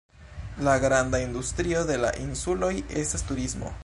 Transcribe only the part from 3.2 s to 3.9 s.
turismo.